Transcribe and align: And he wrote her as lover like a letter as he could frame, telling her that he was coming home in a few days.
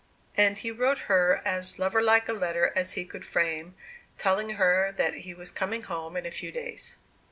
And 0.35 0.57
he 0.57 0.71
wrote 0.71 0.97
her 1.13 1.43
as 1.45 1.77
lover 1.77 2.01
like 2.01 2.27
a 2.27 2.33
letter 2.33 2.71
as 2.75 2.93
he 2.93 3.05
could 3.05 3.23
frame, 3.23 3.75
telling 4.17 4.49
her 4.55 4.91
that 4.97 5.13
he 5.13 5.35
was 5.35 5.51
coming 5.51 5.83
home 5.83 6.17
in 6.17 6.25
a 6.25 6.31
few 6.31 6.51
days. 6.51 6.95